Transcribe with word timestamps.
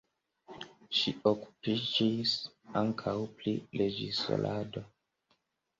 Ŝi 0.99 1.13
okupiĝis 1.33 2.33
ankaŭ 2.83 3.17
pri 3.39 3.55
reĝisorado. 3.85 4.89